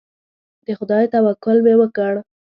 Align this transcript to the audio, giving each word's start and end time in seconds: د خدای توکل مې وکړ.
د 0.65 0.67
خدای 0.77 1.05
توکل 1.13 1.57
مې 1.65 1.73
وکړ. 1.81 2.13